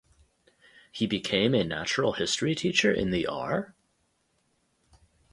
[0.91, 3.75] He became a natural history teacher in the R.?